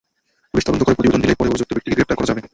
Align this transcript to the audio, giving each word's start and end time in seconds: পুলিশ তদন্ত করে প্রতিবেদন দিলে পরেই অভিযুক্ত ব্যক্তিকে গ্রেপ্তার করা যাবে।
পুলিশ 0.49 0.63
তদন্ত 0.67 0.81
করে 0.85 0.97
প্রতিবেদন 0.97 1.21
দিলে 1.23 1.37
পরেই 1.39 1.51
অভিযুক্ত 1.51 1.71
ব্যক্তিকে 1.73 1.95
গ্রেপ্তার 1.97 2.17
করা 2.17 2.29
যাবে। 2.31 2.41